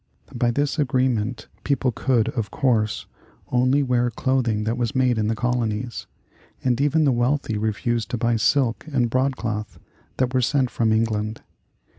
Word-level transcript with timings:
By 0.33 0.49
this 0.49 0.79
agreement 0.79 1.47
people 1.63 1.91
could, 1.91 2.29
of 2.29 2.49
course, 2.49 3.05
only 3.49 3.83
wear 3.83 4.09
clothing 4.09 4.63
that 4.63 4.75
was 4.75 4.95
made 4.95 5.19
in 5.19 5.27
the 5.27 5.35
colonies, 5.35 6.07
and 6.63 6.81
even 6.81 7.03
the 7.03 7.11
wealthy 7.11 7.55
refused 7.55 8.09
to 8.09 8.17
buy 8.17 8.37
silk 8.37 8.83
and 8.91 9.11
broadcloth 9.11 9.77
that 10.17 10.33
were 10.33 10.41
sent 10.41 10.71
from 10.71 10.91
England. 10.91 11.43